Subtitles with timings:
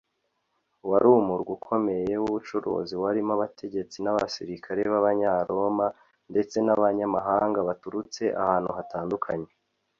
[0.89, 5.87] wari umurwa ukomeye w’ubucuruzi, warimo abategetsi n’abasirikari b’abanyaroma
[6.31, 9.49] ndetse n’abanyamahanga baturutse ahantu hatandukanye